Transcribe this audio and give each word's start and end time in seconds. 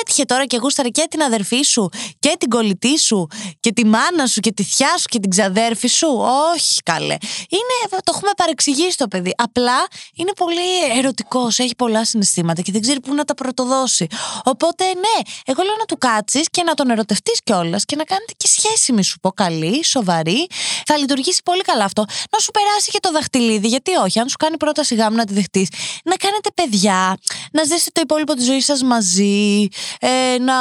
έτυχε 0.00 0.24
τώρα 0.24 0.46
και 0.46 0.56
γούσταρε 0.56 0.88
και 0.88 1.06
την 1.10 1.22
αδερφή 1.22 1.62
σου 1.62 1.88
και 2.18 2.36
την 2.38 2.48
κολλητή 2.48 2.98
σου 2.98 3.26
και 3.60 3.72
τη 3.72 3.84
μάνα 3.84 4.26
σου 4.26 4.40
και 4.40 4.52
τη 4.52 4.62
θιά 4.62 4.98
σου 4.98 5.04
και 5.04 5.18
την 5.18 5.30
ξαδέρφη 5.30 5.88
σου. 5.88 6.08
Όχι, 6.54 6.82
καλέ. 6.84 7.16
Είναι, 7.48 8.00
το 8.04 8.12
έχουμε 8.14 8.30
παρεξηγήσει 8.36 8.96
το 8.96 9.08
παιδί. 9.08 9.32
Απλά 9.36 9.86
είναι 10.14 10.32
πολύ 10.36 10.98
ερωτικός, 10.98 11.58
έχει 11.58 11.74
πολλά 11.76 12.04
συναισθήματα 12.04 12.62
και 12.62 12.72
δεν 12.72 12.80
ξέρει 12.80 13.00
πού 13.00 13.14
να 13.14 13.24
τα 13.24 13.34
πρωτοδώσει. 13.34 14.06
Οπότε, 14.44 14.84
ναι, 14.84 15.22
εγώ 15.44 15.62
λέω 15.62 15.76
να 15.78 15.84
του 15.84 15.98
κάτσεις 15.98 16.50
και 16.50 16.62
να 16.62 16.74
τον 16.74 16.90
ερωτευτείς 16.90 17.40
κιόλας 17.44 17.84
και 17.84 17.96
να 17.96 18.04
κάνετε 18.04 18.32
και 18.36 18.46
σχέση, 18.46 18.92
μη 18.92 19.04
σου 19.04 19.18
πω 19.20 19.30
καλή, 19.32 19.84
σοβαρή. 19.84 20.46
Θα 20.86 20.96
λειτουργήσει 20.96 21.40
πολύ 21.44 21.62
καλά 21.62 21.84
αυτό. 21.84 22.04
Να 22.30 22.38
σου 22.38 22.50
περάσει 22.50 22.90
και 22.90 22.98
το 23.00 23.10
δαχτυλίδι, 23.10 23.68
γιατί 23.68 23.94
όχι, 23.94 24.18
αν 24.18 24.28
σου 24.28 24.36
κάνει 24.36 24.56
πρόταση 24.56 24.94
γάμου 24.94 25.16
να 25.16 25.24
τη 25.24 25.34
δεχτείς, 25.34 25.68
να 26.04 26.16
κάνετε 26.16 26.50
παιδιά, 26.54 27.16
να 27.52 27.62
ζήσετε 27.62 27.90
το 27.92 28.00
υπόλοιπο 28.00 28.34
της 28.34 28.44
ζωής 28.44 28.64
σας 28.64 28.82
μαζί, 28.82 29.68
ε, 29.98 30.08
να. 30.38 30.54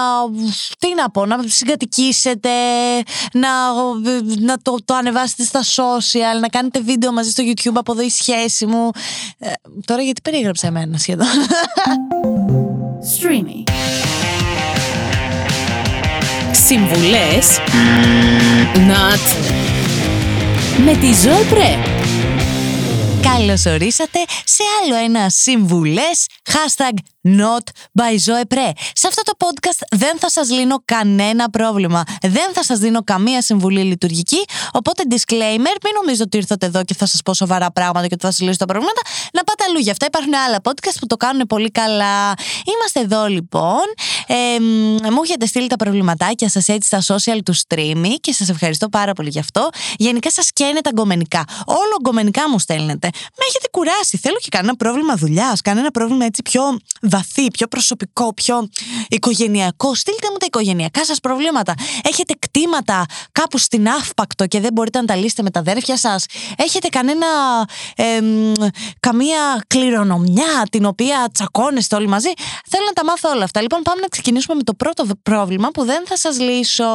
Τι 0.79 0.93
να 0.95 1.09
πω, 1.09 1.25
να 1.25 1.39
συγκατοικήσετε, 1.47 2.49
να, 3.33 3.49
να 4.39 4.57
το, 4.61 4.77
το 4.85 4.93
ανεβάσετε 4.93 5.43
στα 5.43 5.63
social, 5.63 6.39
να 6.41 6.47
κάνετε 6.47 6.79
βίντεο 6.81 7.11
μαζί 7.11 7.29
στο 7.29 7.43
YouTube 7.45 7.75
από 7.75 7.91
εδώ 7.91 8.01
η 8.01 8.09
σχέση 8.09 8.65
μου. 8.65 8.89
Ε, 9.39 9.51
τώρα 9.85 10.01
γιατί 10.01 10.21
περίγραψα 10.21 10.67
εμένα 10.67 10.97
σχεδόν. 10.97 11.27
Streamy. 13.17 13.63
Συμβουλές 16.51 17.59
Not 18.73 19.37
Με 20.85 20.95
τη 20.95 21.13
Ζωή 21.13 21.98
Πρέ 23.39 23.47
Καλώ 23.47 23.73
ορίσατε 23.75 24.19
σε 24.43 24.63
άλλο 24.83 24.95
ένα 24.95 25.29
συμβουλές 25.29 26.25
hashtag 26.53 26.93
not 27.37 27.63
by 27.99 28.13
Zoe 28.25 28.55
Pre. 28.55 28.71
Σε 28.93 29.07
αυτό 29.07 29.21
το 29.21 29.31
podcast 29.37 29.87
δεν 29.91 30.17
θα 30.19 30.29
σας 30.29 30.49
λύνω 30.49 30.81
κανένα 30.85 31.49
πρόβλημα. 31.49 32.03
Δεν 32.21 32.53
θα 32.53 32.63
σας 32.63 32.79
δίνω 32.79 33.03
καμία 33.03 33.41
συμβουλή 33.41 33.83
λειτουργική. 33.83 34.45
Οπότε 34.71 35.03
disclaimer, 35.09 35.75
μην 35.83 35.93
νομίζετε 36.01 36.23
ότι 36.23 36.37
ήρθατε 36.37 36.65
εδώ 36.65 36.83
και 36.83 36.93
θα 36.93 37.05
σας 37.05 37.21
πω 37.21 37.33
σοβαρά 37.33 37.71
πράγματα 37.71 38.07
και 38.07 38.13
ότι 38.13 38.25
θα 38.25 38.31
σας 38.31 38.39
λύσω 38.39 38.57
τα 38.57 38.65
προβλήματα. 38.65 39.01
Να 39.33 39.43
πάτε 39.43 39.63
αλλού. 39.69 39.79
Γι' 39.79 39.91
αυτά 39.91 40.05
υπάρχουν 40.05 40.33
άλλα 40.33 40.57
podcast 40.63 40.97
που 40.99 41.07
το 41.07 41.17
κάνουν 41.17 41.47
πολύ 41.47 41.71
καλά. 41.71 42.33
Είμαστε 42.73 42.99
εδώ 42.99 43.25
λοιπόν. 43.25 43.85
Ε, 44.31 44.59
μου 45.11 45.21
έχετε 45.23 45.45
στείλει 45.45 45.67
τα 45.67 45.75
προβληματάκια 45.75 46.49
σας 46.49 46.67
έτσι 46.67 46.97
στα 46.97 47.15
social 47.15 47.39
του 47.45 47.55
streamy 47.55 48.13
και 48.21 48.33
σας 48.33 48.49
ευχαριστώ 48.49 48.89
πάρα 48.89 49.13
πολύ 49.13 49.29
γι' 49.29 49.39
αυτό. 49.39 49.69
Γενικά 49.97 50.31
σας 50.31 50.51
καίνε 50.53 50.81
τα 50.81 50.89
γκομενικά. 50.93 51.43
Όλο 51.65 51.95
γκομενικά 52.01 52.49
μου 52.49 52.59
στέλνετε. 52.59 53.09
Με 53.13 53.45
έχετε 53.47 53.67
κουράσει. 53.71 54.17
Θέλω 54.17 54.35
και 54.39 54.47
κανένα 54.51 54.75
πρόβλημα 54.75 55.15
δουλειάς, 55.15 55.61
κανένα 55.61 55.91
πρόβλημα 55.91 56.25
έτσι 56.25 56.41
πιο 56.41 56.79
βαθύ, 57.01 57.47
πιο 57.51 57.67
προσωπικό, 57.67 58.33
πιο 58.33 58.67
οικογενειακό. 59.09 59.95
Στείλτε 59.95 60.27
μου 60.31 60.37
τα 60.37 60.45
οικογενειακά 60.45 61.05
σας 61.05 61.19
προβλήματα. 61.19 61.73
Έχετε 62.03 62.33
κτήματα 62.39 63.05
κάπου 63.31 63.57
στην 63.57 63.89
άφπακτο 63.89 64.45
και 64.45 64.59
δεν 64.59 64.73
μπορείτε 64.73 64.99
να 64.99 65.05
τα 65.05 65.15
λύσετε 65.15 65.43
με 65.43 65.49
τα 65.51 65.59
αδέρφια 65.59 65.97
σας; 65.97 66.25
Έχετε 66.55 66.87
κανένα. 66.87 67.27
καμία 68.99 69.63
κληρονομιά 69.67 70.67
την 70.69 70.85
οποία 70.85 71.29
τσακώνεστε 71.33 71.95
όλοι 71.95 72.07
μαζί; 72.07 72.29
Θέλω 72.69 72.85
να 72.85 72.93
τα 72.93 73.05
μάθω 73.05 73.29
όλα 73.29 73.43
αυτά. 73.43 73.61
Λοιπόν, 73.61 73.81
πάμε 73.81 74.01
να 74.01 74.07
ξεκινήσουμε 74.21 74.55
με 74.55 74.63
το 74.63 74.73
πρώτο 74.73 75.05
πρόβλημα 75.23 75.69
που 75.69 75.85
δεν 75.85 76.07
θα 76.07 76.17
σας 76.17 76.39
λύσω. 76.39 76.85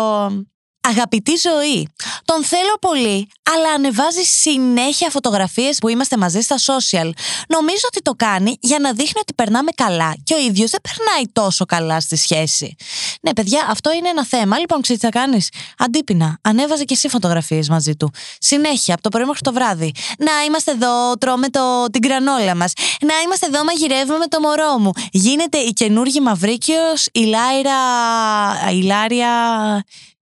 Αγαπητή 0.88 1.32
ζωή, 1.36 1.88
τον 2.24 2.44
θέλω 2.44 2.78
πολύ, 2.80 3.28
αλλά 3.54 3.68
ανεβάζει 3.74 4.22
συνέχεια 4.22 5.10
φωτογραφίες 5.10 5.78
που 5.78 5.88
είμαστε 5.88 6.16
μαζί 6.16 6.40
στα 6.40 6.56
social. 6.56 7.10
Νομίζω 7.48 7.82
ότι 7.86 8.00
το 8.02 8.12
κάνει 8.16 8.56
για 8.60 8.78
να 8.78 8.92
δείχνει 8.92 9.20
ότι 9.20 9.34
περνάμε 9.34 9.70
καλά 9.74 10.14
και 10.24 10.34
ο 10.34 10.38
ίδιος 10.38 10.70
δεν 10.70 10.80
περνάει 10.80 11.24
τόσο 11.32 11.64
καλά 11.64 12.00
στη 12.00 12.16
σχέση. 12.16 12.76
Ναι, 13.24 13.32
παιδιά, 13.32 13.66
αυτό 13.70 13.92
είναι 13.92 14.08
ένα 14.08 14.24
θέμα. 14.26 14.58
Λοιπόν, 14.58 14.80
ξέρεις 14.80 15.00
τι 15.02 15.08
θα 15.10 15.18
κάνεις; 15.18 15.48
Αντίπεινα, 15.78 16.38
ανέβαζε 16.42 16.84
και 16.84 16.94
εσύ 16.94 17.08
φωτογραφίες 17.08 17.68
μαζί 17.68 17.96
του. 17.96 18.10
Συνέχεια, 18.38 18.94
από 18.94 19.02
το 19.02 19.08
πρωί 19.08 19.24
μέχρι 19.24 19.40
το 19.40 19.52
βράδυ. 19.52 19.92
Να 20.18 20.32
είμαστε 20.46 20.70
εδώ, 20.70 21.16
τρώμε 21.18 21.48
το, 21.48 21.86
την 21.92 22.00
κρανόλα 22.02 22.54
μας. 22.54 22.72
Να 23.00 23.14
είμαστε 23.24 23.46
εδώ, 23.46 23.64
μαγειρεύουμε 23.64 24.26
το 24.26 24.40
μωρό 24.40 24.78
μου. 24.78 24.90
Γίνεται 25.12 25.58
η 25.58 25.72
καινούργη 25.72 26.20
Μαυρίκιος, 26.20 27.06
η 27.12 27.20
Λάιρα. 27.20 27.72
Η 28.72 28.82
Λάρια. 28.82 29.28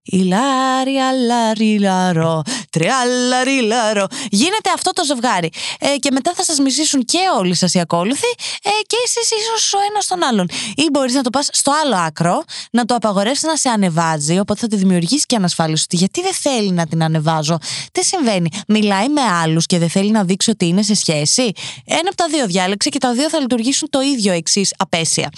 Ηλάρια 0.04 1.12
λαριλαρό, 1.12 2.42
τριαλαριλαρό. 2.70 4.06
Γίνεται 4.30 4.70
αυτό 4.74 4.90
το 4.92 5.04
ζευγάρι. 5.04 5.50
Ε, 5.78 5.96
και 5.96 6.10
μετά 6.12 6.32
θα 6.34 6.44
σας 6.44 6.58
μισήσουν 6.58 7.04
και 7.04 7.18
όλοι 7.38 7.54
σας 7.54 7.74
οι 7.74 7.80
ακόλουθοι 7.80 8.26
ε, 8.62 8.70
και 8.86 8.96
εσείς 9.04 9.30
ίσως 9.30 9.72
ο 9.72 9.78
ένας 9.90 10.06
τον 10.06 10.22
άλλον. 10.22 10.48
Ή 10.74 10.88
μπορείς 10.92 11.14
να 11.14 11.22
το 11.22 11.30
πας 11.30 11.48
στο 11.52 11.72
άλλο 11.84 11.96
άκρο, 11.96 12.42
να 12.72 12.84
το 12.84 12.94
απαγορεύσεις 12.94 13.42
να 13.42 13.56
σε 13.56 13.68
ανεβάζει, 13.68 14.38
οπότε 14.38 14.60
θα 14.60 14.66
τη 14.66 14.76
δημιουργήσεις 14.76 15.26
και 15.26 15.36
ανασφάλιση 15.36 15.82
ότι 15.84 15.96
γιατί 15.96 16.22
δεν 16.22 16.34
θέλει 16.34 16.70
να 16.72 16.86
την 16.86 17.02
ανεβάζω. 17.02 17.58
Τι 17.92 18.04
συμβαίνει, 18.04 18.48
μιλάει 18.68 19.08
με 19.08 19.20
άλλους 19.20 19.66
και 19.66 19.78
δεν 19.78 19.90
θέλει 19.90 20.10
να 20.10 20.24
δείξει 20.24 20.50
ότι 20.50 20.66
είναι 20.66 20.82
σε 20.82 20.94
σχέση; 20.94 21.52
Ένα 21.84 22.02
από 22.06 22.16
τα 22.16 22.28
δύο 22.28 22.46
διάλεξε 22.46 22.88
και 22.88 22.98
τα 22.98 23.12
δύο 23.12 23.28
θα 23.28 23.38
λειτουργήσουν 23.38 23.90
το 23.90 24.00
ίδιο 24.00 24.32
εξής 24.32 24.74
απέσια. 24.78 25.30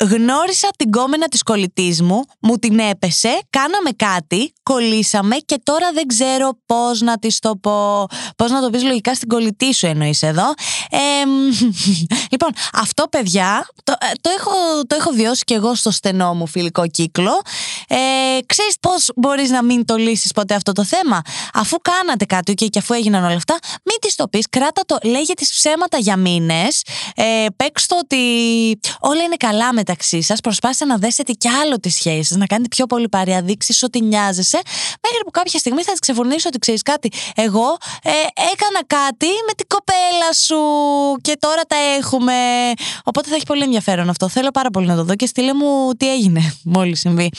Γνώρισα 0.00 0.68
την 0.76 0.90
κόμενα 0.90 1.28
της 1.28 1.42
κολλητής 1.42 2.02
μου, 2.02 2.22
μου 2.40 2.56
την 2.56 2.78
έπεσε, 2.78 3.38
κάναμε 3.50 3.90
κάτι, 3.96 4.52
κολλήσαμε 4.62 5.36
και 5.36 5.60
τώρα 5.62 5.90
δεν 5.92 6.06
ξέρω 6.06 6.58
πώς 6.66 7.00
να 7.00 7.18
της 7.18 7.38
το 7.38 7.56
πω. 7.56 8.06
Πώς 8.36 8.50
να 8.50 8.60
το 8.60 8.70
πεις 8.70 8.82
λογικά 8.82 9.14
στην 9.14 9.28
κολλητή 9.28 9.74
σου 9.74 9.86
εννοείς 9.86 10.22
εδώ. 10.22 10.54
Ε, 10.90 10.98
λοιπόν, 12.30 12.50
αυτό 12.72 13.04
παιδιά, 13.10 13.68
το, 13.84 13.92
ε, 14.00 14.12
το, 14.20 14.30
έχω, 14.38 14.50
το 14.86 14.96
έχω 14.98 15.10
βιώσει 15.10 15.44
και 15.44 15.54
εγώ 15.54 15.74
στο 15.74 15.90
στενό 15.90 16.34
μου 16.34 16.46
φιλικό 16.46 16.86
κύκλο. 16.86 17.42
Ε, 17.88 17.96
ξέρεις 18.46 18.76
πώς 18.80 19.10
μπορείς 19.16 19.50
να 19.50 19.62
μην 19.62 19.84
το 19.84 19.96
λύσεις 19.96 20.32
ποτέ 20.32 20.54
αυτό 20.54 20.72
το 20.72 20.84
θέμα; 20.84 21.22
Αφού 21.54 21.76
κάνατε 21.76 22.24
κάτι 22.24 22.52
okay, 22.52 22.68
και 22.70 22.78
αφού 22.78 22.94
έγιναν 22.94 23.24
όλα 23.24 23.36
αυτά, 23.36 23.58
μην 23.84 23.96
της 24.00 24.14
το 24.14 24.28
πεις, 24.28 24.46
κράτα 24.50 24.82
το, 24.86 24.98
λέγε 25.02 25.34
τις 25.34 25.50
ψέματα 25.50 25.98
για 25.98 26.16
μήνες, 26.16 26.82
ε, 27.14 27.46
παίξ 27.56 27.86
το 27.86 27.96
ότι 27.98 28.16
όλα 29.00 29.22
είναι 29.22 29.36
καλά 29.36 29.72
μεταξύ 29.88 30.22
σας, 30.22 30.40
προσπάθησε 30.40 30.84
να 30.84 30.96
δέσετε 30.96 31.32
κι 31.32 31.48
άλλο 31.48 31.80
τις 31.80 31.94
σχέσεις, 31.94 32.36
να 32.36 32.46
κάνετε 32.46 32.68
πιο 32.68 32.86
πολύ 32.86 33.08
παρέα, 33.08 33.42
δείξει 33.42 33.84
ότι 33.84 34.02
νοιάζεσαι, 34.02 34.60
μέχρι 35.02 35.24
που 35.24 35.30
κάποια 35.30 35.58
στιγμή 35.58 35.82
θα 35.82 35.92
τη 35.92 35.98
ξεφωνήσει 35.98 36.46
ότι 36.46 36.58
ξέρεις 36.58 36.82
κάτι. 36.82 37.10
Εγώ 37.34 37.76
ε, 38.02 38.10
έκανα 38.52 38.80
κάτι 38.86 39.26
με 39.46 39.52
την 39.56 39.66
κοπέλα 39.66 40.32
σου 40.44 40.60
και 41.20 41.36
τώρα 41.38 41.62
τα 41.62 41.76
έχουμε. 41.98 42.34
Οπότε 43.04 43.28
θα 43.28 43.34
έχει 43.34 43.44
πολύ 43.46 43.62
ενδιαφέρον 43.62 44.08
αυτό. 44.08 44.28
Θέλω 44.28 44.50
πάρα 44.50 44.70
πολύ 44.70 44.86
να 44.86 44.96
το 44.96 45.04
δω 45.04 45.14
και 45.14 45.26
στείλε 45.26 45.54
μου 45.54 45.92
τι 45.96 46.12
έγινε 46.12 46.52
μόλις 46.76 47.00
συμβεί 47.00 47.30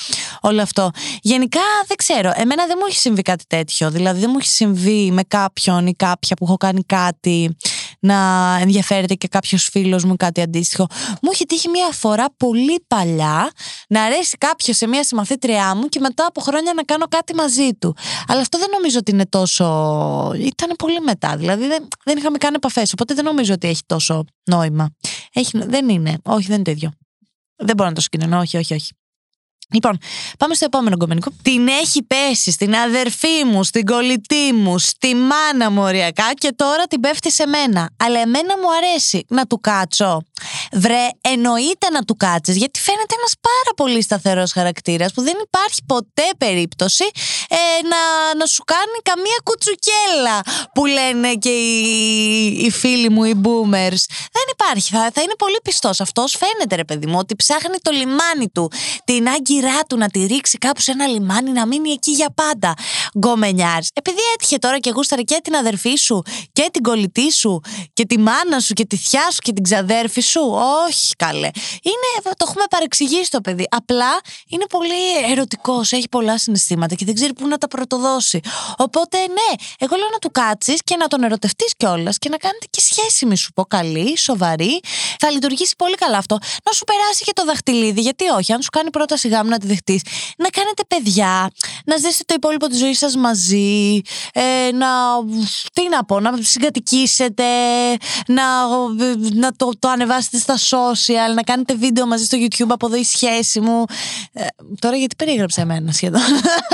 όλο 0.42 0.62
αυτό. 0.62 0.92
Γενικά 1.22 1.62
δεν 1.88 1.98
ξέρω. 1.98 2.31
Εμένα 2.36 2.66
δεν 2.66 2.76
μου 2.80 2.86
έχει 2.90 2.98
συμβεί 2.98 3.22
κάτι 3.22 3.44
τέτοιο. 3.48 3.90
Δηλαδή 3.90 4.20
δεν 4.20 4.30
μου 4.31 4.38
έχει 4.40 4.50
συμβεί 4.50 5.12
με 5.12 5.24
κάποιον 5.28 5.88
ή 5.88 5.94
κάποια 5.94 6.36
που 6.36 6.46
έχω 6.46 6.58
κάνει 6.58 6.84
κάτι 6.84 7.58
να 8.00 8.16
ενδιαφέρεται 8.62 9.14
και 9.14 9.28
κάποιος 9.28 9.70
φίλος 9.72 10.04
μου 10.04 10.16
κάτι 10.16 10.42
αντίστοιχο. 10.42 10.88
Μου 11.22 11.30
έχει 11.34 11.46
τύχει 11.46 11.70
μια 11.70 11.88
φορά 11.92 12.26
πολύ 12.38 12.84
παλιά 12.88 13.52
να 13.90 14.04
αρέσει 14.04 14.38
κάποιος 14.38 14.78
σε 14.78 14.88
μια 14.88 15.04
συμμαθήτριά 15.04 15.76
μου 15.76 15.88
και 15.88 16.00
μετά 16.00 16.26
από 16.26 16.42
χρόνια 16.42 16.74
να 16.74 16.84
κάνω 16.84 17.06
κάτι 17.06 17.36
μαζί 17.36 17.74
του. 17.80 17.96
Αλλά 18.28 18.42
αυτό 18.42 18.58
δεν 18.58 18.68
νομίζω 18.72 18.98
ότι 19.00 19.12
είναι 19.12 19.26
τόσο. 19.26 19.66
ήταν 20.40 20.76
πολύ 20.78 21.00
μετά. 21.00 21.38
Δηλαδή 21.38 21.68
δεν, 21.68 21.88
δεν 22.04 22.18
είχαμε 22.18 22.38
κάνει 22.38 22.56
επαφές. 22.56 22.94
Οπότε 22.94 23.14
δεν 23.14 23.26
νομίζω 23.26 23.54
ότι 23.54 23.68
έχει 23.68 23.82
τόσο 23.86 24.26
νόημα. 24.44 24.90
Έχει, 25.34 25.52
δεν 25.66 25.90
είναι. 25.90 26.18
Όχι, 26.24 26.48
δεν 26.48 26.56
είναι 26.56 26.64
το 26.64 26.72
ίδιο. 26.72 26.92
Δεν 27.56 27.76
μπορώ 27.76 27.90
να 27.90 27.96
το 27.96 28.02
συγκρινώ. 28.02 28.40
Όχι, 28.40 28.58
όχι, 28.58 28.74
όχι. 28.74 28.92
Λοιπόν, 29.74 29.97
πάμε 30.38 30.53
στο 30.53 30.66
επόμενο 30.66 30.97
κομμενικό. 30.97 31.31
Την 31.41 31.68
έχει 31.68 32.03
πέσει 32.03 32.52
στην 32.52 32.75
αδερφή 32.75 33.44
μου, 33.46 33.63
στην 33.63 33.85
κολλητή 33.85 34.53
μου, 34.53 34.78
στη 34.78 35.16
μάνα 35.16 35.72
μου 35.72 35.81
οριακά 35.81 36.34
και 36.34 36.53
τώρα 36.56 36.84
την 36.88 37.00
πέφτει 37.00 37.31
σε 37.31 37.47
μένα. 37.47 37.90
Αλλά 37.97 38.19
εμένα 38.19 38.57
μου 38.57 38.68
αρέσει 38.78 39.25
να 39.28 39.46
του 39.46 39.59
κάτσω. 39.62 40.24
Βρε, 40.74 41.07
εννοείται 41.22 41.90
να 41.90 42.03
του 42.03 42.16
κάτσεις, 42.16 42.57
γιατί 42.57 42.80
φαίνεται 42.80 43.16
ένας 43.18 43.33
πάρα 43.42 43.74
πολύ 43.75 44.01
σταθερός 44.01 44.51
χαρακτήρας 44.51 45.13
που 45.13 45.21
δεν 45.21 45.38
υπάρχει 45.44 45.81
ποτέ 45.86 46.27
περίπτωση 46.38 47.04
ε, 47.50 47.56
να, 47.88 48.36
να 48.38 48.45
σου 48.45 48.63
κάνει 48.63 48.98
καμία 49.04 49.39
κουτσουκέλα 49.44 50.42
που 50.74 50.86
λένε 50.86 51.33
και 51.33 51.50
οι, 51.50 52.45
οι 52.66 52.71
φίλοι 52.71 53.10
μου, 53.10 53.24
οι 53.24 53.42
boomers. 53.44 54.01
Δεν 54.36 54.45
υπάρχει. 54.51 54.89
Θα, 54.92 55.10
θα 55.13 55.21
είναι 55.21 55.36
πολύ 55.38 55.60
πιστός. 55.63 56.01
Αυτός 56.01 56.38
φαίνεται, 56.39 56.75
ρε 56.75 56.83
παιδί 56.83 57.07
μου, 57.07 57.18
ότι 57.18 57.36
ψάχνει 57.36 57.77
το 57.81 57.92
λιμάνι 57.92 58.50
του, 58.54 58.71
την 59.04 59.30
άγκυρά 59.30 59.83
του 59.89 59.98
να 59.98 60.10
τη 60.10 60.25
ρίξει 60.25 60.57
κάπου 60.57 60.81
σε 60.81 60.92
ένα 60.92 61.07
λιμάνι, 61.07 61.51
να 61.51 61.68
μείνει 61.68 61.92
εκεί 61.92 62.12
για 62.12 62.33
πάντα. 62.36 62.74
Γκομενιάρ. 63.18 63.81
Επειδή 63.94 64.19
έτυχε 64.33 64.57
τώρα 64.57 64.80
και 64.80 64.92
γούσταρε 64.95 65.21
και 65.21 65.39
την 65.44 65.56
αδερφή 65.56 65.95
σου 65.95 66.21
και 66.54 66.69
την 66.74 66.83
κολλητή 66.83 67.31
σου 67.31 67.62
και 67.94 68.06
τη 68.06 68.19
μάνα 68.19 68.60
σου 68.60 68.74
και 68.74 68.86
τη 68.86 68.98
θιά 68.98 69.31
σου 69.31 69.39
και 69.42 69.54
την 69.54 69.63
ξαδέρφη 69.63 70.21
σου. 70.21 70.57
Όχι, 70.59 71.15
καλέ. 71.17 71.50
Είναι, 71.81 72.09
το 72.23 72.45
έχουμε 72.47 72.63
παρεξηγήσει 72.69 73.31
το 73.31 73.41
παιδί. 73.41 73.67
Απλά 73.69 74.19
είναι 74.47 74.65
πολύ 74.69 75.31
ερωτικό, 75.31 75.79
έχει 75.89 76.09
πολλά 76.09 76.38
συναισθήματα 76.38 76.95
και 76.95 77.06
δεν 77.06 77.15
ξέρει 77.15 77.33
πού 77.33 77.47
να 77.47 77.57
τα 77.57 77.67
πρωτοδώσει. 77.67 78.39
Οπότε, 78.77 79.17
ναι, 79.17 79.51
εγώ 79.77 79.95
λέω 79.95 80.09
να 80.11 80.17
του 80.17 80.31
κάτσεις 80.31 80.81
και 80.83 80.95
να 80.95 81.07
τον 81.07 81.23
ερωτευτείς 81.23 81.73
κιόλας 81.77 82.17
και 82.17 82.29
να 82.29 82.38
κάνετε 82.38 82.65
και 82.69 82.81
σχέση, 82.81 83.25
μη 83.25 83.38
σου 83.38 83.51
πω 83.53 83.65
καλή, 83.65 84.17
σοβαρή. 84.17 84.79
Θα 85.19 85.31
λειτουργήσει 85.31 85.73
πολύ 85.77 85.95
καλά 85.95 86.17
αυτό. 86.17 86.38
Να 86.63 86.71
σου 86.71 86.83
περάσει 86.83 87.23
και 87.23 87.33
το 87.33 87.45
δαχτυλίδι, 87.45 88.01
γιατί 88.01 88.27
όχι, 88.27 88.53
αν 88.53 88.61
σου 88.61 88.69
κάνει 88.69 88.89
πρόταση 88.89 89.27
γάμου 89.27 89.50
να 89.50 89.59
τη 89.59 89.67
δεχτείς, 89.67 90.01
να 90.38 90.50
κάνετε 90.50 90.83
παιδιά, 90.88 91.51
να 91.85 91.97
ζήσετε 91.97 92.23
το 92.25 92.33
υπόλοιπο 92.38 92.67
της 92.67 92.79
ζωής 92.79 92.97
σας 92.97 93.15
μαζί, 93.15 94.01
ε, 94.33 94.71
να. 94.73 94.88
Τι 95.73 95.89
να 95.89 96.06
πω, 96.06 96.19
να 96.19 96.31
συγκατοικήσετε, 96.41 97.44
να, 98.27 98.44
να 99.33 99.56
το, 99.56 99.71
το 99.79 99.88
ανεβάσετε 99.88 100.38
στα 100.50 100.78
social, 100.78 101.36
να 101.36 101.42
κάνετε 101.42 101.75
βίντεο 101.75 102.07
μαζί 102.07 102.25
στο 102.25 102.38
YouTube 102.42 102.69
από 102.69 102.86
εδώ 102.86 102.96
η 102.96 103.04
σχέση 103.04 103.60
μου. 103.60 103.84
Ε, 104.34 104.46
τώρα 104.80 104.96
γιατί 104.96 105.16
περίγραψε 105.16 105.62
εμένα 105.62 105.92
σχεδόν. 105.92 106.22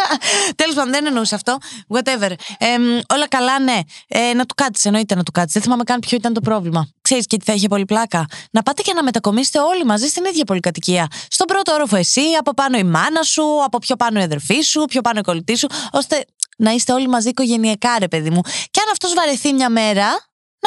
Τέλος 0.56 0.76
πάντων, 0.76 0.92
δεν 0.92 1.06
εννοούσα 1.06 1.36
αυτό. 1.36 1.58
Whatever. 1.88 2.32
Ε, 2.58 2.68
όλα 3.14 3.28
καλά, 3.28 3.60
ναι. 3.60 3.80
Ε, 4.08 4.34
να 4.34 4.46
του 4.46 4.56
κάτσεις, 4.56 4.86
εννοείται 4.86 5.16
να 5.16 5.24
του 5.24 5.32
κάτσεις. 5.32 5.54
Δεν 5.54 5.62
θυμάμαι 5.62 5.84
καν 5.84 6.00
ποιο 6.00 6.18
ήταν 6.18 6.34
το 6.34 6.42
πρόβλημα. 6.42 6.90
Ξέρεις 7.02 7.26
και 7.26 7.38
τι 7.38 7.46
θα 7.46 7.54
είχε 7.54 7.68
πολύ 7.68 7.86
πλάκα. 7.86 8.26
Να 8.52 8.64
πάτε 8.64 8.82
και 8.82 8.94
να 8.94 9.04
μετακομίσετε 9.04 9.60
όλοι 9.60 9.86
μαζί 9.86 10.08
στην 10.08 10.26
ίδια 10.26 10.44
πολυκατοικία. 10.44 11.08
Στον 11.28 11.48
πρώτο 11.48 11.74
όροφο 11.74 11.96
εσύ, 11.96 12.22
από 12.40 12.54
πάνω 12.54 12.78
η 12.78 12.84
μάνα 12.84 13.24
σου, 13.24 13.64
από 13.64 13.78
πιο 13.78 13.96
πάνω 13.96 14.20
η 14.20 14.24
αδερφή 14.24 14.62
σου, 14.62 14.86
πιο 14.86 15.02
πάνω 15.02 15.20
η 15.20 15.22
κολλητή 15.22 15.58
σου, 15.58 15.68
ώστε 15.92 16.26
να 16.58 16.72
είστε 16.72 16.94
όλοι 16.94 17.08
μαζί 17.08 17.30
οικογενειακά, 17.30 18.00
ρε 18.00 18.08
παιδί 18.08 18.30
μου. 18.30 18.42
Και 18.72 18.80
αν 18.84 18.92
αυτός 18.92 19.14
βαρεθεί 19.14 19.54
μια 19.54 19.70
μέρα, 19.70 20.08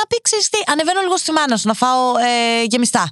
να 0.00 0.06
πει 0.08 0.16
τι, 0.50 0.60
ανεβαίνω 0.66 1.00
λίγο 1.00 1.16
στη 1.16 1.32
μάνα 1.32 1.56
σου 1.56 1.68
να 1.68 1.74
φάω 1.74 2.18
ε, 2.18 2.62
γεμιστά. 2.62 3.04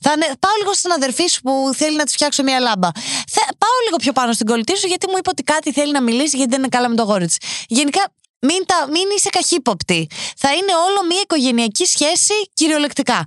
Θα 0.00 0.10
πάω 0.38 0.54
λίγο 0.58 0.72
στην 0.74 0.92
αδερφή 0.92 1.26
σου 1.26 1.40
που 1.40 1.70
θέλει 1.74 1.96
να 1.96 2.04
της 2.04 2.12
φτιάξω 2.12 2.42
μια 2.42 2.60
λάμπα. 2.60 2.88
Θα, 3.34 3.42
πάω 3.58 3.76
λίγο 3.84 3.96
πιο 3.96 4.12
πάνω 4.12 4.32
στην 4.32 4.46
κολλητή 4.46 4.76
σου 4.76 4.86
γιατί 4.86 5.06
μου 5.10 5.16
είπε 5.18 5.30
ότι 5.30 5.42
κάτι 5.42 5.72
θέλει 5.72 5.92
να 5.92 6.02
μιλήσει 6.02 6.36
γιατί 6.36 6.50
δεν 6.50 6.58
είναι 6.58 6.68
καλά 6.68 6.88
με 6.88 6.94
το 6.94 7.02
γόρι 7.02 7.26
της. 7.26 7.36
Γενικά, 7.68 8.12
μην, 8.40 8.66
τα, 8.66 8.86
μην 8.90 9.08
είσαι 9.16 9.28
καχύποπτη. 9.28 10.08
Θα 10.36 10.52
είναι 10.52 10.74
όλο 10.86 11.06
μια 11.08 11.20
οικογενειακή 11.20 11.84
σχέση 11.86 12.34
κυριολεκτικά. 12.54 13.26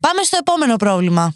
Πάμε 0.00 0.22
στο 0.22 0.36
επόμενο 0.40 0.76
πρόβλημα. 0.76 1.34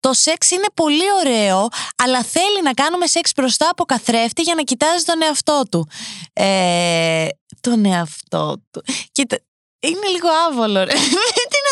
Το 0.00 0.12
σεξ 0.12 0.50
είναι 0.50 0.66
πολύ 0.74 1.12
ωραίο, 1.20 1.68
αλλά 1.96 2.22
θέλει 2.22 2.62
να 2.62 2.72
κάνουμε 2.72 3.06
σεξ 3.06 3.32
μπροστά 3.36 3.68
από 3.70 3.84
καθρέφτη 3.84 4.42
για 4.42 4.54
να 4.54 4.62
κοιτάζει 4.62 5.04
τον 5.04 5.22
εαυτό 5.22 5.62
του. 5.70 5.88
Ε, 6.32 7.26
τον 7.60 7.84
εαυτό 7.84 8.62
του. 8.70 8.84
Κοίτα, 9.12 9.38
είναι 9.80 10.06
λίγο 10.06 10.28
άβολο, 10.28 10.84
ρε. 10.84 10.92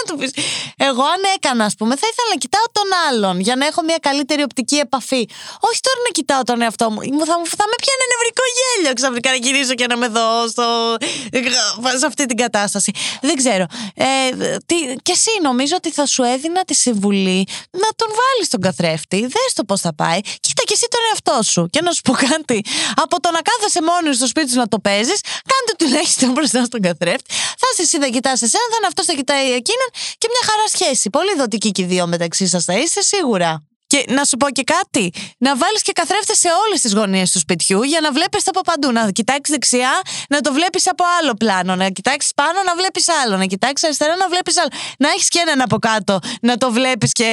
Τι 0.04 0.12
να 0.12 0.16
του 0.16 0.16
πεις. 0.20 0.44
Εγώ, 0.76 1.02
αν 1.02 1.22
έκανα, 1.34 1.64
ας 1.64 1.74
πούμε, 1.78 1.96
θα 1.96 2.06
ήθελα 2.10 2.28
να 2.34 2.38
κοιτάω 2.42 2.66
τον 2.72 2.88
άλλον 3.08 3.40
για 3.40 3.56
να 3.56 3.66
έχω 3.66 3.82
μια 3.82 3.98
καλύτερη 3.98 4.42
οπτική 4.42 4.76
επαφή. 4.76 5.22
Όχι 5.68 5.80
τώρα 5.86 5.98
να 6.06 6.10
κοιτάω 6.12 6.42
τον 6.42 6.60
εαυτό 6.62 6.90
μου. 6.90 7.00
Θα, 7.30 7.34
θα 7.60 7.66
με 7.70 7.76
πιάνει 7.82 8.04
νευρικό 8.12 8.44
γέλιο 8.56 8.92
ξαφνικά 8.92 9.30
να 9.30 9.36
γυρίσω 9.36 9.74
και 9.74 9.86
να 9.86 9.96
με 9.96 10.08
δω 10.08 10.48
στο... 10.48 10.96
σε 11.98 12.06
αυτή 12.06 12.26
την 12.26 12.36
κατάσταση. 12.36 12.90
Δεν 13.20 13.36
ξέρω. 13.36 13.64
Ε, 13.94 14.06
τι... 14.66 14.76
Και 15.02 15.12
εσύ 15.12 15.30
νομίζω 15.42 15.74
ότι 15.76 15.90
θα 15.92 16.06
σου 16.06 16.22
έδινα 16.22 16.64
τη 16.64 16.74
συμβουλή 16.74 17.46
να 17.70 17.88
τον 17.96 18.08
βάλεις 18.20 18.46
στον 18.46 18.60
καθρέφτη. 18.60 19.20
Δες 19.20 19.50
το 19.54 19.64
πώς 19.64 19.80
θα 19.80 19.94
πάει. 19.94 20.20
Κοίτα 20.20 20.62
και 20.68 20.74
εσύ 20.76 20.86
τον 20.90 21.00
εαυτό 21.10 21.42
σου. 21.42 21.68
Και 21.70 21.80
να 21.80 21.92
σου 21.92 22.02
πω 22.02 22.12
κάτι. 22.12 22.64
Από 23.04 23.20
το 23.20 23.30
να 23.30 23.40
κάθεσαι 23.48 23.80
μόνος 23.82 24.16
στο 24.16 24.26
σπίτι 24.26 24.50
σου 24.50 24.58
να 24.58 24.68
το 24.68 24.78
παίζεις, 24.78 25.20
κάντε 25.50 25.72
τουλάχιστον 25.78 26.30
μπροστά 26.32 26.64
στον 26.64 26.80
καθρέφτη. 26.80 27.34
Θα 27.60 27.66
είσαι 27.72 27.82
εσύ 27.82 27.98
θα 27.98 28.06
κοιτάς 28.06 28.42
εσένα, 28.42 28.66
θα 28.70 28.76
είναι 28.78 28.86
αυτός 28.86 29.06
θα 29.06 29.12
κοιτάει 29.12 29.46
εκείνον 29.60 29.88
και 30.19 30.29
μια 30.31 30.50
χαρά 30.50 30.69
σχέση. 30.69 31.11
Πολύ 31.11 31.35
δοτική 31.37 31.70
και 31.70 31.82
οι 31.82 31.85
δύο 31.85 32.06
μεταξύ 32.06 32.46
σας 32.46 32.64
θα 32.64 32.79
είστε 32.79 33.00
σίγουρα. 33.02 33.62
Και 33.94 34.05
να 34.08 34.25
σου 34.25 34.37
πω 34.37 34.50
και 34.50 34.64
κάτι. 34.76 35.12
Να 35.38 35.56
βάλεις 35.56 35.82
και 35.82 35.93
καθρέφτες 35.93 36.38
σε 36.38 36.49
όλες 36.67 36.81
τις 36.81 36.93
γωνίες 36.94 37.31
του 37.31 37.38
σπιτιού 37.38 37.82
για 37.82 38.00
να 38.00 38.12
βλέπεις 38.12 38.49
από 38.49 38.61
παντού. 38.61 38.93
Να 38.93 39.11
κοιτάξεις 39.11 39.55
δεξιά, 39.55 40.00
να 40.29 40.41
το 40.41 40.52
βλέπεις 40.52 40.88
από 40.88 41.05
άλλο 41.20 41.35
πλάνο. 41.35 41.76
Να 41.76 41.88
κοιτάξεις 41.88 42.32
πάνω, 42.35 42.62
να 42.64 42.75
βλέπεις 42.75 43.06
άλλο. 43.08 43.37
Να 43.37 43.44
κοιτάξεις 43.44 43.85
αριστερά, 43.85 44.17
να 44.17 44.29
βλέπεις 44.29 44.58
άλλο. 44.58 44.69
Να 44.99 45.08
έχεις 45.08 45.29
και 45.29 45.38
έναν 45.46 45.61
από 45.61 45.79
κάτω, 45.79 46.19
να 46.41 46.56
το 46.56 46.73
βλέπεις 46.73 47.12
και. 47.12 47.31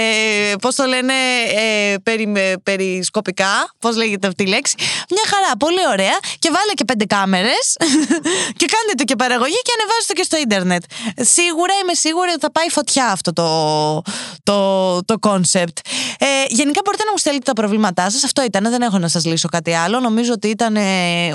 Πώς 0.61 0.75
το 0.75 0.85
λένε, 0.85 1.13
ε, 1.55 1.95
περι, 2.03 2.33
περισκοπικά. 2.63 3.73
Πώς 3.79 3.95
λέγεται 3.95 4.27
αυτή 4.27 4.43
η 4.43 4.47
λέξη. 4.47 4.75
Μια 5.09 5.23
χαρά, 5.31 5.57
πολύ 5.57 5.87
ωραία. 5.91 6.17
Και 6.39 6.49
βάλε 6.49 6.73
και 6.73 6.85
πέντε 6.85 7.05
κάμερες. 7.05 7.65
και 8.59 8.65
κάντε 8.73 8.93
το 8.97 9.03
και 9.03 9.15
παραγωγή 9.15 9.59
και 9.65 9.71
ανεβάζεις 9.77 10.05
το 10.07 10.13
και 10.13 10.23
στο 10.23 10.37
ίντερνετ. 10.37 10.83
Σίγουρα 11.17 11.73
είμαι 11.81 11.93
σίγουρη 11.93 12.29
ότι 12.29 12.39
θα 12.39 12.51
πάει 12.51 12.69
φωτιά 12.69 13.05
αυτό 13.07 13.33
το 13.33 15.19
concept. 15.19 15.77
Το, 15.83 15.85
το 15.85 15.89
ε, 16.23 16.25
γενικά 16.47 16.81
μπορείτε 16.85 17.03
να 17.03 17.11
μου 17.11 17.17
στέλνετε 17.17 17.45
τα 17.45 17.53
προβλήματά 17.53 18.09
σας. 18.09 18.23
Αυτό 18.23 18.43
ήταν. 18.43 18.63
Δεν 18.69 18.81
έχω 18.81 18.97
να 18.97 19.07
σας 19.07 19.25
λύσω 19.25 19.47
κάτι 19.47 19.73
άλλο. 19.73 19.99
Νομίζω 19.99 20.33
ότι 20.33 20.47
ήταν 20.47 20.75
ε, 20.75 20.81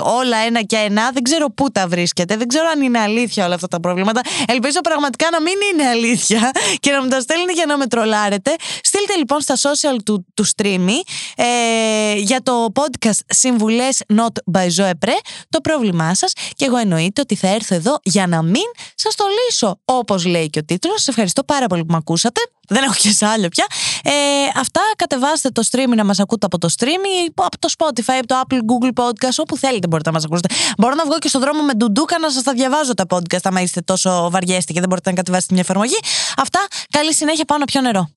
όλα 0.03 0.37
ένα 0.37 0.61
και 0.61 0.75
ένα. 0.75 1.11
Δεν 1.11 1.23
ξέρω 1.23 1.49
πού 1.49 1.71
τα 1.71 1.87
βρίσκετε. 1.87 2.37
Δεν 2.37 2.47
ξέρω 2.47 2.67
αν 2.67 2.81
είναι 2.81 2.99
αλήθεια 2.99 3.45
όλα 3.45 3.55
αυτά 3.55 3.67
τα 3.67 3.79
προβλήματα. 3.79 4.21
Ελπίζω 4.47 4.81
πραγματικά 4.81 5.27
να 5.31 5.41
μην 5.41 5.53
είναι 5.73 5.89
αλήθεια 5.89 6.51
και 6.83 6.91
να 6.91 7.03
μου 7.03 7.09
τα 7.09 7.19
στέλνετε 7.19 7.53
για 7.53 7.65
να 7.65 7.77
με 7.77 7.87
τρολάρετε. 7.87 8.55
Στείλτε 8.83 9.15
λοιπόν 9.15 9.41
στα 9.41 9.55
social 9.55 9.97
του, 10.05 10.25
του 10.33 10.45
streamy 10.55 10.99
ε, 11.35 12.13
για 12.15 12.41
το 12.41 12.71
podcast 12.73 13.19
Συμβουλές 13.27 14.01
Not 14.15 14.57
by 14.57 14.67
Zoe 14.77 14.91
Pre 15.05 15.17
το 15.49 15.61
πρόβλημά 15.61 16.13
σας. 16.13 16.33
Και 16.55 16.65
εγώ 16.65 16.77
εννοείται 16.77 17.21
ότι 17.21 17.35
θα 17.35 17.47
έρθω 17.47 17.75
εδώ 17.75 17.99
για 18.03 18.27
να 18.27 18.41
μην 18.43 18.65
σας 18.95 19.15
το 19.15 19.23
λύσω. 19.45 19.79
Όπως 19.85 20.25
λέει 20.25 20.49
και 20.49 20.59
ο 20.59 20.65
τίτλος. 20.65 20.95
Σας 20.95 21.07
ευχαριστώ 21.07 21.43
πάρα 21.43 21.67
πολύ 21.67 21.85
που 21.85 21.91
με 21.91 21.97
ακούσατε. 21.97 22.41
Δεν 22.67 22.83
έχω 22.83 22.93
και 22.93 23.11
σε 23.11 23.25
άλλο 23.25 23.47
πια. 23.47 23.65
Ε, 24.03 24.11
αυτά 24.55 24.81
κατεβάστε 24.95 25.49
το 25.49 25.63
stream 25.71 25.95
να 25.95 26.05
μας 26.05 26.19
ακούτε 26.19 26.45
από 26.45 26.57
το 26.57 26.69
stream 26.77 26.85
ή 26.85 27.31
από 27.35 27.57
το 27.59 27.69
Spotify, 27.77 28.13
από 28.19 28.27
το 28.27 28.41
Apple, 28.41 28.55
Google 28.55 29.03
Podcast, 29.03 29.37
όπου 29.37 29.57
θέλετε 29.57 29.87
μπορείτε 29.87 30.09
να 30.09 30.15
μας 30.15 30.25
ακούσετε. 30.25 30.53
Μπορώ 30.77 30.95
να 30.95 31.05
βγω 31.05 31.17
και 31.17 31.27
στον 31.27 31.41
δρόμο 31.41 31.63
με 31.63 31.73
ντουντούκα 31.73 32.19
να 32.19 32.29
σας 32.29 32.43
τα 32.43 32.53
διαβάζω 32.53 32.93
τα 32.93 33.05
podcast, 33.09 33.43
άμα 33.43 33.61
είστε 33.61 33.81
τόσο 33.81 34.29
βαριέστε 34.31 34.73
και 34.73 34.79
δεν 34.79 34.89
μπορείτε 34.89 35.09
να 35.09 35.15
κατεβάσετε 35.15 35.53
μια 35.53 35.63
εφαρμογή. 35.63 35.97
Αυτά. 36.37 36.67
Καλή 36.89 37.13
συνέχεια 37.13 37.45
πάνω 37.45 37.65
πιο 37.65 37.81
νερό. 37.81 38.09